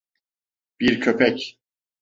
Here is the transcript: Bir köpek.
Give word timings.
Bir 0.79 0.99
köpek. 1.01 1.59